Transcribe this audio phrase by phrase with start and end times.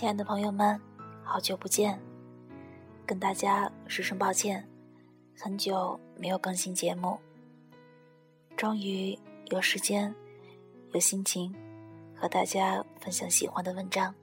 [0.00, 0.80] 亲爱的朋友们，
[1.22, 2.00] 好久不见，
[3.04, 4.66] 跟大家说声抱歉，
[5.38, 7.18] 很久没有更新节目。
[8.56, 9.14] 终于
[9.50, 10.14] 有时间、
[10.94, 11.54] 有心情
[12.16, 14.14] 和大家分享喜欢的文章，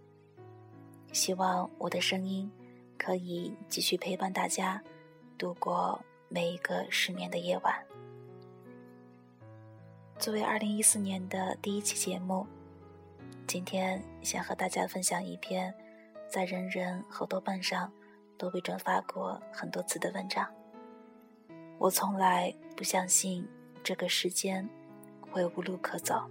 [1.14, 2.52] 希望我的声音
[2.98, 4.82] 可以继续陪伴大家
[5.38, 7.76] 度过每一个失眠的夜晚。
[10.18, 12.48] 作为二零一四年的第一期节目。
[13.48, 15.74] 今天想和大家分享一篇
[16.28, 17.90] 在人人和豆瓣上
[18.38, 20.46] 都被转发过很多次的文章。
[21.78, 23.48] 我从来不相信
[23.82, 24.68] 这个世间
[25.32, 26.30] 会无路可走。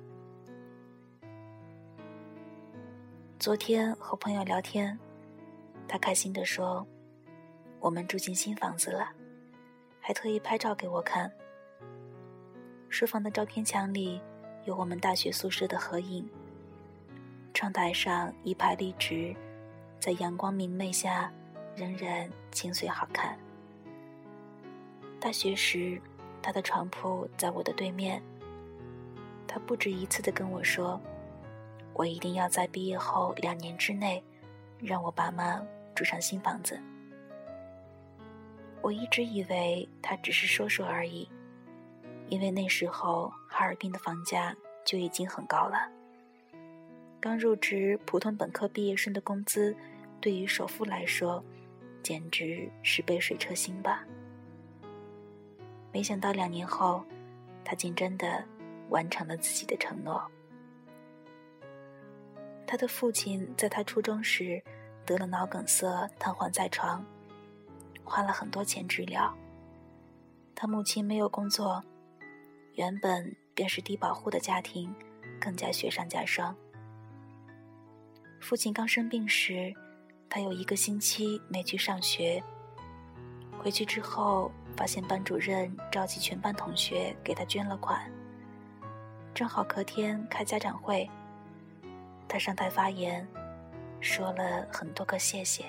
[3.38, 4.98] 昨天和朋友聊天，
[5.88, 6.87] 他开心地说
[7.80, 9.09] ：“我们住进新房子了，
[10.02, 11.32] 还特意拍照给我看。
[12.91, 14.21] 书房的照片墙里
[14.66, 16.29] 有我们大学宿舍的合影。”
[17.57, 19.35] 窗台上一排绿植，
[19.99, 21.32] 在阳光明媚下
[21.74, 23.35] 仍然清脆好看。
[25.18, 25.98] 大学时，
[26.43, 28.23] 他的床铺在我的对面。
[29.48, 31.01] 他不止一次的跟我说
[31.96, 34.23] ：“我一定要在毕业后两年之内，
[34.79, 36.79] 让我爸妈住上新房子。”
[38.85, 41.26] 我一直以为他只是说说而已，
[42.29, 44.54] 因为那时候哈尔滨的房价
[44.85, 45.96] 就已经很高了。
[47.21, 49.75] 刚入职普通本科毕业生的工资，
[50.21, 51.43] 对于首富来说，
[52.03, 54.05] 简直是杯水车薪吧。
[55.93, 57.05] 没想到两年后，
[57.65, 58.45] 他竟真的
[58.91, 60.23] 完成了自己的承诺。
[62.67, 64.62] 他的父亲在他初中时
[65.05, 67.05] 得了脑梗塞，瘫痪在床，
[68.05, 69.34] 花了很多钱治疗。
[70.55, 71.82] 他母亲没有工作，
[72.75, 74.94] 原本便是低保户的家庭，
[75.41, 76.55] 更加雪上加霜。
[78.41, 79.74] 父亲刚生病时，
[80.28, 82.42] 他有一个星期没去上学。
[83.58, 88.10] 回去之后，发现班主任召集全班同学给他捐了款。
[89.34, 91.10] 正好隔天开家长会，
[92.28, 93.26] 他上台发言，
[94.00, 95.64] 说了很多个谢谢，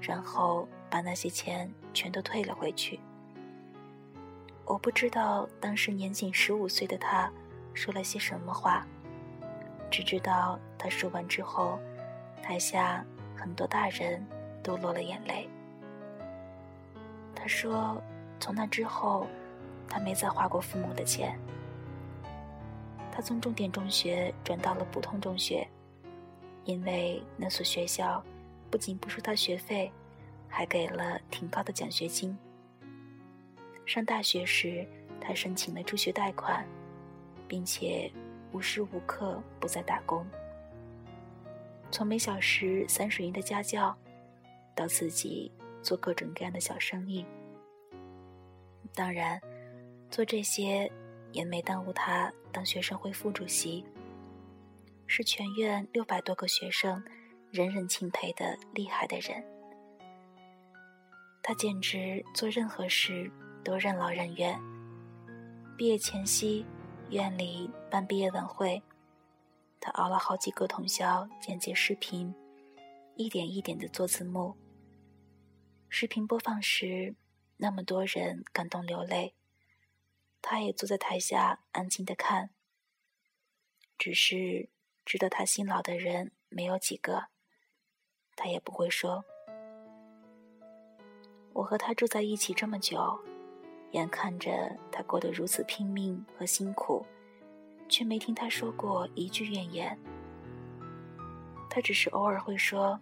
[0.00, 2.98] 然后把那些钱全都退了回去。
[4.64, 7.30] 我不知道当时年仅十五岁的他
[7.74, 8.86] 说了些什么话。
[9.90, 11.78] 只知道他说完之后，
[12.42, 13.04] 台下
[13.36, 14.24] 很多大人
[14.62, 15.48] 都落了眼泪。
[17.34, 18.00] 他说
[18.38, 19.26] ：“从那之后，
[19.88, 21.38] 他没再花过父母的钱。
[23.10, 25.66] 他从重点中学转到了普通中学，
[26.64, 28.22] 因为那所学校
[28.70, 29.90] 不仅不收他学费，
[30.48, 32.36] 还给了挺高的奖学金。
[33.86, 34.86] 上大学时，
[35.20, 36.64] 他申请了助学贷款，
[37.48, 38.12] 并且。”
[38.52, 40.26] 无时无刻不在打工，
[41.90, 43.96] 从每小时三十元的家教，
[44.74, 47.24] 到自己做各种各样的小生意。
[48.94, 49.40] 当然，
[50.10, 50.90] 做这些
[51.32, 53.84] 也没耽误他当学生会副主席，
[55.06, 57.04] 是全院六百多个学生
[57.50, 59.44] 人人钦佩的厉害的人。
[61.42, 63.30] 他简直做任何事
[63.62, 64.58] 都任劳任怨。
[65.76, 66.64] 毕业前夕。
[67.10, 68.82] 院里办毕业晚会，
[69.80, 72.34] 他熬了好几个通宵剪辑视频，
[73.16, 74.54] 一点一点的做字幕。
[75.88, 77.16] 视频播放时，
[77.56, 79.34] 那么多人感动流泪，
[80.42, 82.50] 他也坐在台下安静的看。
[83.96, 84.68] 只是
[85.06, 87.28] 值得他辛劳的人没有几个，
[88.36, 89.24] 他也不会说。
[91.54, 93.18] 我和他住在一起这么久。
[93.92, 97.04] 眼看着他过得如此拼命和辛苦，
[97.88, 99.98] 却没听他说过一句怨言。
[101.70, 102.98] 他只是偶尔会说：“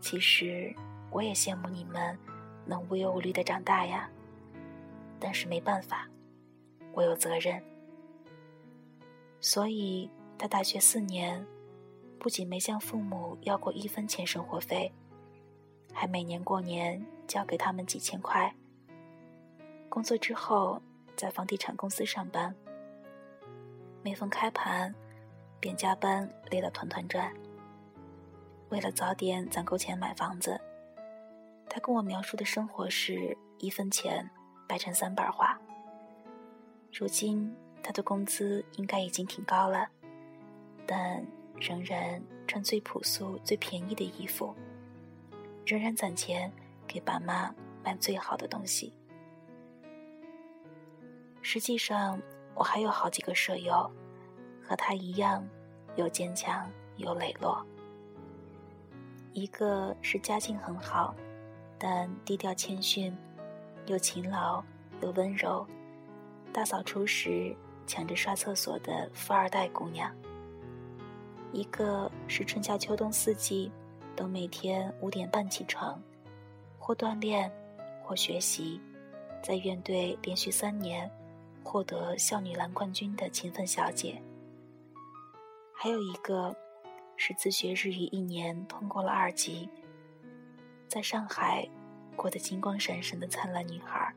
[0.00, 0.74] 其实
[1.10, 2.16] 我也羡慕你们
[2.64, 4.08] 能无忧无虑的长大呀。”
[5.18, 6.08] 但是没办法，
[6.92, 7.62] 我有责任。
[9.40, 11.44] 所以，他大学四年，
[12.18, 14.92] 不仅没向父母要过一分钱生活费，
[15.92, 18.54] 还每年过年交给他们几千块。
[19.96, 20.78] 工作之后，
[21.16, 22.54] 在房地产公司上班。
[24.02, 24.94] 每逢开盘，
[25.58, 27.32] 便加班累得团团转。
[28.68, 30.60] 为了早点攒够钱买房子，
[31.66, 34.28] 他跟我描述的生活是一分钱
[34.68, 35.58] 掰成三瓣花。
[36.92, 39.88] 如今他的工资应该已经挺高了，
[40.86, 41.24] 但
[41.58, 44.54] 仍然穿最朴素、最便宜的衣服，
[45.64, 46.52] 仍然攒钱
[46.86, 47.50] 给爸妈
[47.82, 48.92] 买最好的东西。
[51.48, 52.20] 实际上，
[52.56, 53.88] 我还有好几个舍友，
[54.60, 55.46] 和他一样，
[55.94, 57.64] 又坚强又磊落。
[59.32, 61.14] 一个是家境很好，
[61.78, 63.16] 但低调谦逊，
[63.86, 64.60] 又勤劳
[65.00, 65.64] 又温柔，
[66.52, 67.54] 大扫除时
[67.86, 70.10] 抢着刷厕所的富二代姑娘；
[71.52, 73.70] 一个是春夏秋冬四季
[74.16, 75.96] 都每天五点半起床，
[76.76, 77.48] 或锻炼，
[78.02, 78.80] 或学习，
[79.40, 81.08] 在院队连续三年
[81.66, 84.22] 获得校女篮冠军的勤奋小姐；
[85.74, 86.54] 还有一个。
[87.18, 89.66] 是自学日语一年通过了二级，
[90.86, 91.66] 在上海
[92.14, 94.14] 过得金光闪闪的灿烂女孩。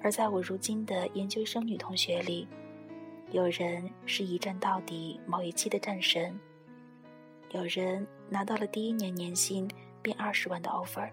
[0.00, 2.46] 而在我如今的研究生女同学里，
[3.32, 6.38] 有人是一战到底某一期的战神，
[7.50, 9.68] 有人拿到了第一年年薪
[10.00, 11.10] 便二十万的 offer，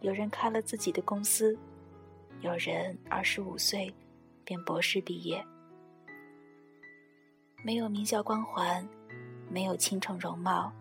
[0.00, 1.54] 有人开了自己的公司，
[2.40, 3.92] 有人二十五岁
[4.44, 5.44] 便博士毕业，
[7.64, 8.86] 没有名校光环。
[9.52, 10.72] 没有倾城容貌，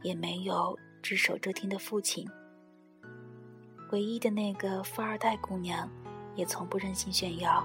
[0.00, 2.26] 也没有只手遮天的父亲。
[3.92, 5.86] 唯一的那个富二代姑娘，
[6.34, 7.62] 也从不任性炫耀。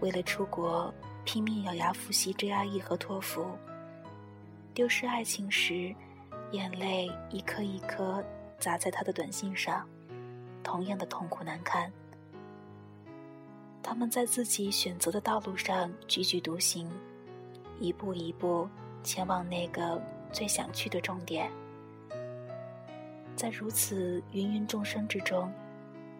[0.00, 0.90] 为了出国，
[1.26, 3.46] 拼命咬牙复习 GRE 和托福。
[4.72, 5.94] 丢失爱情时，
[6.52, 8.24] 眼泪一颗一颗
[8.58, 9.86] 砸在他的短信上，
[10.64, 11.92] 同样的痛苦难堪。
[13.88, 16.90] 他们在自己选择的道路上踽踽独行，
[17.78, 18.68] 一步一步。
[19.04, 20.02] 前往那个
[20.32, 21.48] 最想去的终点，
[23.36, 25.52] 在如此芸芸众生之中，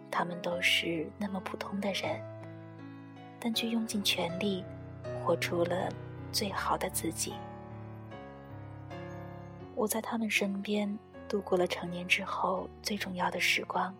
[0.09, 2.21] 他们都是那么普通的人，
[3.37, 4.63] 但却用尽全力，
[5.25, 5.89] 活出了
[6.31, 7.33] 最好的自己。
[9.75, 10.97] 我在他们身边
[11.27, 13.93] 度过了成年之后最重要的时光，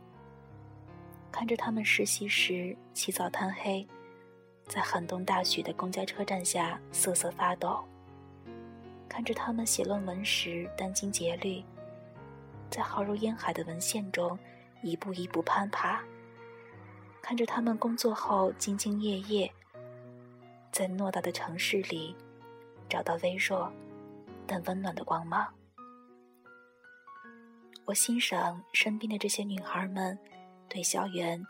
[1.32, 3.88] 看着他们实习时起早贪黑，
[4.66, 7.84] 在寒冬大雪的公交车站下瑟瑟发抖。
[9.08, 11.64] 看着他们写论文时殚精竭虑，
[12.70, 14.38] 在浩如烟海的文献中
[14.82, 16.00] 一步一步攀爬；
[17.22, 19.52] 看着他们工作后兢兢业业，
[20.72, 22.16] 在偌大的城市里
[22.90, 23.72] 找到微弱
[24.46, 25.48] 但温暖的光芒。
[27.86, 30.18] 我欣赏身边的这些女孩们
[30.70, 31.44] 对校园、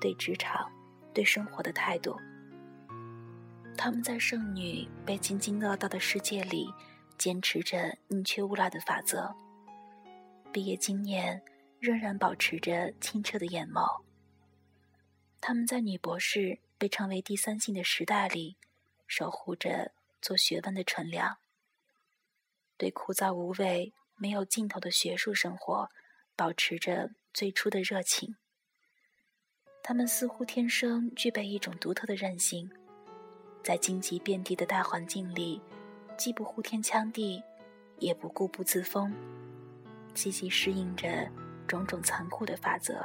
[0.00, 0.70] 对职场、
[1.14, 2.16] 对生活的态度。
[3.76, 6.72] 他们在剩女被津津乐道的世界里。
[7.18, 9.32] 坚持着宁缺毋滥的法则，
[10.50, 11.40] 毕业经验
[11.78, 14.02] 仍然保持着清澈的眼眸。
[15.40, 18.56] 他们在女博士被称为第三性的时代里，
[19.06, 21.36] 守护着做学问的纯良。
[22.76, 25.88] 对枯燥无味、没有尽头的学术生活，
[26.34, 28.34] 保持着最初的热情。
[29.82, 32.70] 他们似乎天生具备一种独特的韧性，
[33.64, 35.60] 在荆棘遍地的大环境里。
[36.16, 37.42] 既不呼天抢地，
[37.98, 39.12] 也不固步自封，
[40.14, 41.28] 积极适应着
[41.66, 43.04] 种种残酷的法则，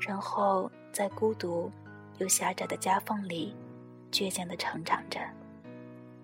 [0.00, 1.70] 然后在孤独
[2.16, 3.54] 又狭窄的夹缝里，
[4.10, 5.20] 倔强地成长着，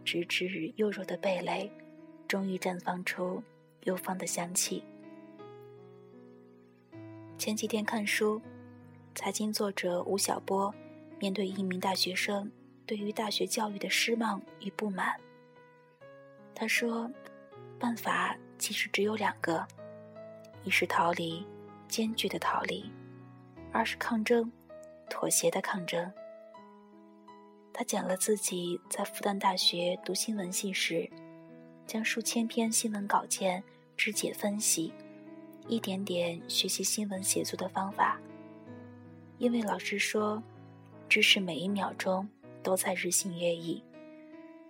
[0.05, 1.71] 直至幼弱的蓓蕾
[2.27, 3.41] 终于绽放出
[3.83, 4.83] 幽芳的香气。
[7.39, 8.41] 前几天看书，
[9.15, 10.75] 财经作者吴晓波
[11.21, 12.51] 面对一名大学生
[12.85, 15.15] 对于大学教育的失望与不满。
[16.53, 17.09] 他说
[17.79, 19.65] ：“办法其实只有两个，
[20.65, 21.47] 一是逃离，
[21.89, 22.91] 艰巨的逃离；
[23.73, 24.51] 二是抗争，
[25.09, 26.13] 妥协的抗争。”
[27.73, 31.09] 他讲了自己在复旦大学读新闻系时，
[31.87, 33.63] 将数千篇新闻稿件
[33.97, 34.93] 肢解分析，
[35.69, 38.21] 一点点学习新闻写作的方法。
[39.39, 40.43] 因为老师说，
[41.09, 42.29] 知识每一秒钟
[42.63, 43.83] 都在日新月异，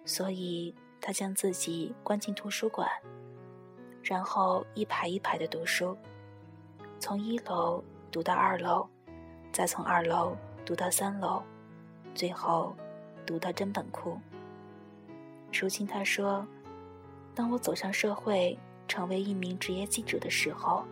[0.04, 0.74] 所以。
[1.06, 2.88] 他将自己关进图书馆，
[4.02, 5.94] 然后一排一排的读书，
[6.98, 8.88] 从一楼读到二楼，
[9.52, 11.42] 再从二楼读到三楼，
[12.14, 12.74] 最后
[13.26, 14.18] 读到真本库。
[15.52, 16.46] 如今他说
[17.36, 20.86] ：“当我走上社会，成为一名职业记者的时候，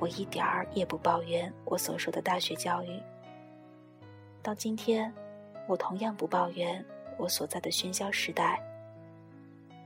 [0.00, 3.00] 我一点儿也不抱怨我所受的大学教育。
[4.42, 5.12] 到今天，
[5.68, 6.82] 我同样不抱怨
[7.18, 8.60] 我所在的喧嚣时代。”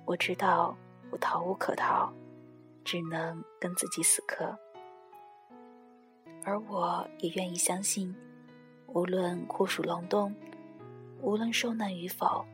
[0.07, 0.77] 我知道
[1.11, 2.13] 我逃无可逃，
[2.85, 4.57] 只能跟自己死磕。
[6.45, 8.15] 而我也愿意相信，
[8.89, 10.35] 无论酷暑隆冬，
[11.23, 12.45] 无论受难与否，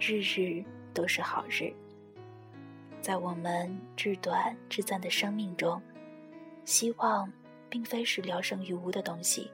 [0.00, 0.64] 日日
[0.94, 1.72] 都是好日。
[3.02, 5.80] 在我们至短至暂的生命中，
[6.68, 7.32] 希望
[7.70, 9.50] 并非是聊胜于无的东西，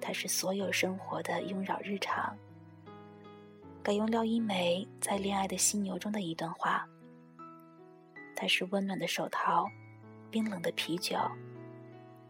[0.00, 2.32] 它是所有生活的庸扰日常。
[3.82, 6.86] 改用廖一梅在《恋爱的犀牛》中的一段话：
[8.36, 9.66] 它是温暖的手套，
[10.30, 11.18] 冰冷的啤酒，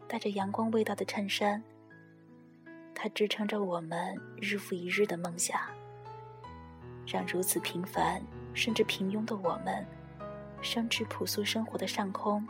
[0.07, 1.63] 带着阳光味道的衬衫。
[2.95, 5.61] 它支撑着我们日复一日的梦想，
[7.05, 8.19] 让如此平凡
[8.55, 9.85] 甚至平庸的我们，
[10.63, 12.43] 升至朴素生活的上空，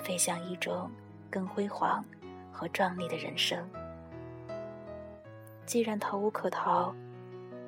[0.00, 0.90] 飞向一种
[1.30, 2.04] 更辉煌
[2.52, 3.64] 和壮丽的人生。
[5.64, 6.92] 既然逃无可逃，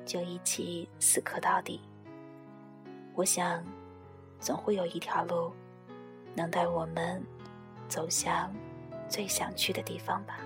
[0.05, 1.79] 就一起死磕到底。
[3.13, 3.63] 我想，
[4.39, 5.53] 总会有一条路，
[6.35, 7.23] 能带我们
[7.87, 8.53] 走向
[9.07, 10.39] 最想去的地方吧。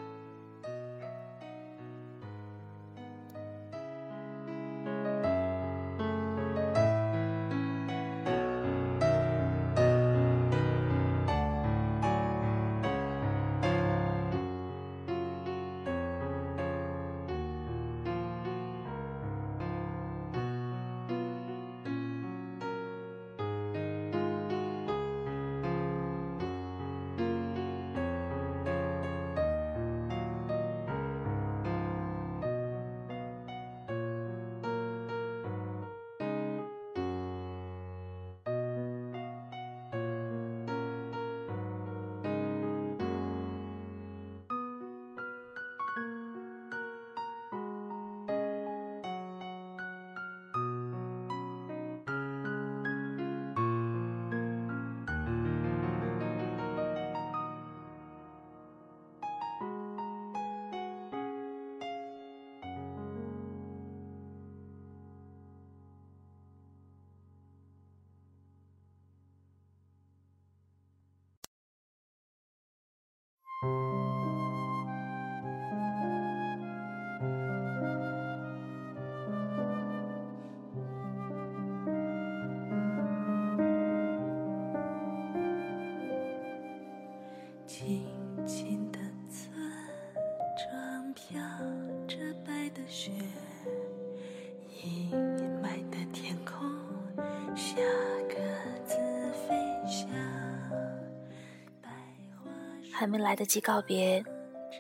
[102.98, 104.26] 还没来得及告别，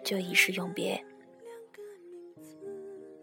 [0.03, 1.05] 就已是永别。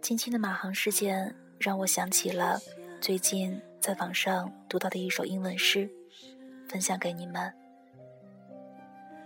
[0.00, 2.60] 近期的马航事件让我想起了
[3.00, 5.90] 最近在网上读到的一首英文诗，
[6.68, 7.52] 分享给你们。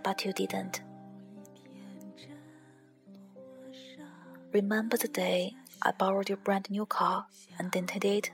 [0.01, 0.79] But you didn't.
[4.51, 7.25] Remember the day I borrowed your brand new car
[7.59, 8.31] and dented it?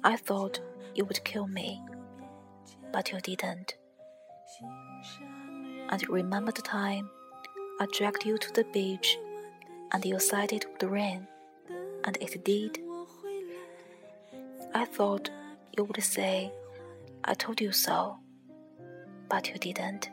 [0.00, 0.58] I thought
[0.94, 1.82] you would kill me,
[2.90, 3.74] but you didn't
[5.88, 7.08] and remember the time
[7.80, 9.18] I dragged you to the beach
[9.92, 11.26] and you said it would rain,
[12.04, 12.78] and it did.
[14.74, 15.30] I thought
[15.76, 16.52] you would say,
[17.24, 18.18] I told you so,
[19.28, 20.10] but you didn't.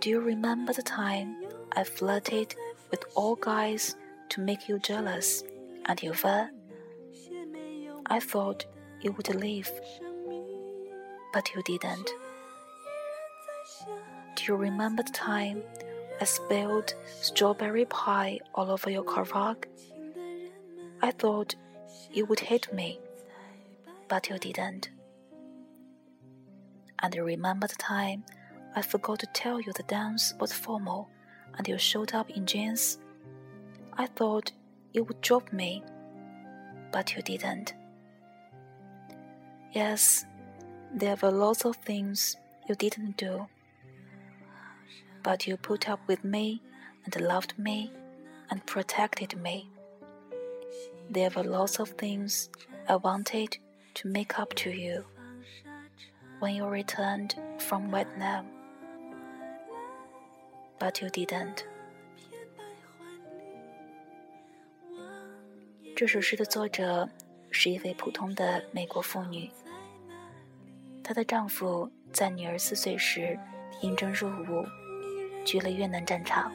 [0.00, 1.36] Do you remember the time
[1.72, 2.54] I flirted
[2.90, 3.96] with all guys
[4.30, 5.42] to make you jealous
[5.86, 6.48] and you fell?
[8.06, 8.66] I thought
[9.00, 9.70] you would leave,
[11.32, 12.10] but you didn't.
[14.34, 15.62] Do you remember the time
[16.20, 19.66] I spilled strawberry pie all over your car rug?
[21.02, 21.54] I thought
[22.12, 22.98] you would hate me,
[24.08, 24.90] but you didn't.
[27.00, 28.24] And you remember the time
[28.74, 31.08] I forgot to tell you the dance was formal
[31.56, 32.98] and you showed up in jeans?
[33.96, 34.52] I thought
[34.92, 35.84] you would drop me,
[36.92, 37.74] but you didn't.
[39.72, 40.24] Yes,
[40.92, 42.36] there were lots of things
[42.68, 43.46] you didn't do
[45.23, 46.61] but you put up with me
[47.05, 47.91] and loved me
[48.49, 49.69] and protected me.
[51.11, 52.49] There were lots of things
[52.87, 53.57] I wanted
[53.95, 55.03] to make up to you
[56.39, 58.45] when you returned from Vietnam,
[60.79, 61.65] but you didn't.
[65.95, 67.09] 这首诗的作者
[67.51, 69.51] 是一位普通的美国妇女，
[71.03, 73.37] 她的丈夫在女儿四岁时
[73.81, 74.65] 应征入伍。
[75.44, 76.52] 去了越南战场，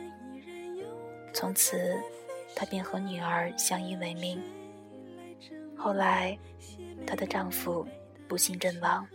[1.33, 1.97] 从此，
[2.55, 4.41] 她便和女儿相依为命。
[5.77, 6.37] 后来，
[7.05, 7.87] 她的丈夫
[8.27, 9.07] 不幸阵亡，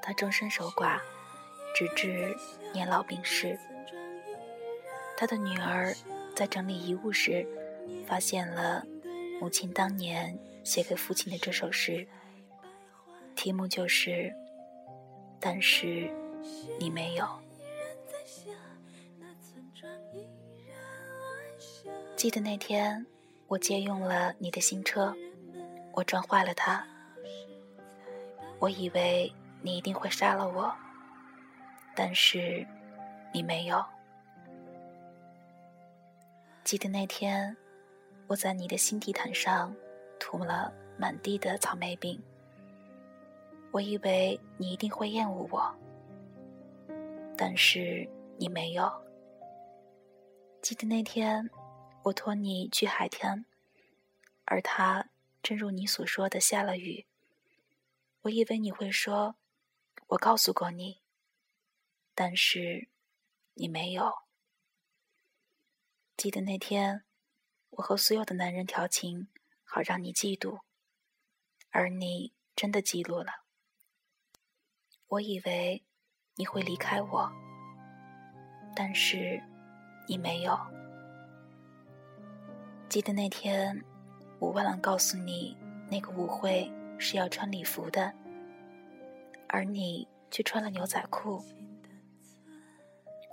[0.00, 0.98] 她终身守寡，
[1.74, 2.34] 直至
[2.72, 3.58] 年老病逝。
[5.16, 5.94] 她的女儿
[6.34, 7.46] 在整理遗物时，
[8.06, 8.86] 发现了
[9.40, 12.06] 母亲当年写给父亲的这首诗，
[13.34, 14.32] 题目就是
[15.38, 16.10] “但是
[16.78, 17.26] 你没有”。
[22.20, 23.06] 记得那天，
[23.48, 25.16] 我借用了你的新车，
[25.94, 26.86] 我撞坏了它，
[28.58, 30.70] 我以为你一定会杀了我，
[31.96, 32.66] 但是
[33.32, 33.82] 你没有。
[36.62, 37.56] 记得那天，
[38.26, 39.74] 我在你的新地毯上
[40.18, 42.22] 涂了满地的草莓饼。
[43.70, 45.74] 我以为你一定会厌恶我，
[47.34, 48.92] 但是你没有。
[50.60, 51.48] 记得那天，
[52.04, 53.44] 我托你去海天，
[54.46, 55.10] 而它
[55.42, 57.06] 正如你所说的下了雨。
[58.22, 59.36] 我以为你会说
[60.08, 61.02] ：“我告诉过你。”
[62.14, 62.88] 但是
[63.54, 64.12] 你没有。
[66.16, 67.04] 记得那天，
[67.70, 69.28] 我和所有的男人调情，
[69.64, 70.60] 好让你嫉妒，
[71.70, 73.44] 而你真的嫉妒了。
[75.06, 75.84] 我以为
[76.36, 77.32] 你会离开我，
[78.74, 79.42] 但是
[80.06, 80.79] 你没有。
[82.90, 83.82] 记得那天，
[84.40, 85.56] 我忘了告诉你，
[85.88, 86.70] 那个舞会。
[87.02, 88.12] 是要穿礼服的，
[89.48, 91.42] 而你却穿了牛仔裤。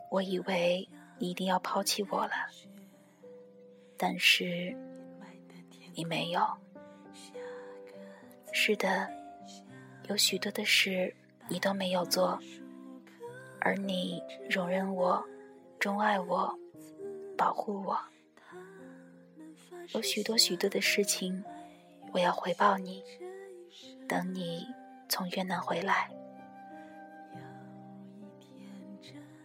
[0.09, 0.87] 我以为
[1.17, 2.31] 你一定要抛弃我了，
[3.97, 4.73] 但是
[5.93, 6.41] 你没有。
[8.53, 9.05] 是的，
[10.07, 11.13] 有许多的事
[11.49, 12.39] 你都没有做，
[13.59, 15.21] 而你容忍我，
[15.77, 16.57] 钟爱我，
[17.37, 17.99] 保护我。
[19.93, 21.43] 有许多许多的事情，
[22.11, 23.03] 我要回报你。
[24.07, 24.65] 等你
[25.09, 26.09] 从越南回来，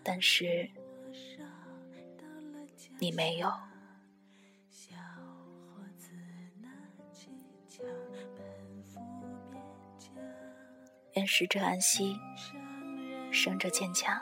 [0.02, 0.70] 但是
[2.98, 3.52] 你没有。
[11.14, 12.16] 愿逝者安息，
[13.30, 14.18] 生者坚强。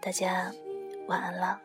[0.00, 0.50] 大家
[1.06, 1.60] 晚安了。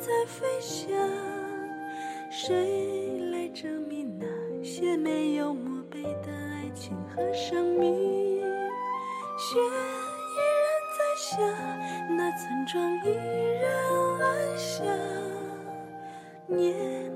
[0.00, 0.88] 在飞翔，
[2.30, 4.26] 谁来证明那
[4.62, 8.38] 些没有墓碑的爱情和生命？
[9.36, 11.36] 雪依然在下，
[12.14, 13.08] 那村庄依
[13.60, 13.66] 然
[14.20, 14.86] 安详，
[16.46, 17.07] 年